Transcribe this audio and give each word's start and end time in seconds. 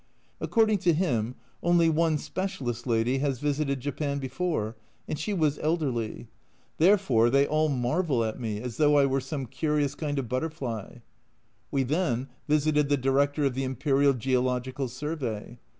According 0.39 0.79
to 0.79 0.93
him 0.93 1.35
only 1.61 1.87
one" 1.87 2.17
specialist" 2.17 2.87
lady 2.87 3.19
has 3.19 3.37
visited 3.37 3.81
Japan 3.81 4.17
before, 4.17 4.75
and 5.07 5.19
she 5.19 5.31
was 5.31 5.59
elderly. 5.59 6.27
Therefore 6.79 7.27
8 7.27 7.29
A 7.29 7.29
Journal 7.29 7.29
from 7.29 7.31
Japan 7.31 7.31
they 7.33 7.55
all 7.55 7.69
marvel 7.93 8.23
at 8.23 8.39
me, 8.39 8.59
as 8.61 8.77
though 8.77 8.97
I 8.97 9.05
were 9.05 9.21
some 9.21 9.45
curious 9.45 9.93
kind 9.93 10.17
of 10.17 10.27
butterfly 10.27 10.87
I 10.97 11.01
We 11.69 11.83
then 11.83 12.29
visited 12.47 12.89
the 12.89 12.97
Director 12.97 13.45
of 13.45 13.53
the 13.53 13.63
Imperial 13.63 14.13
Geological 14.15 14.87
Survey. 14.87 15.59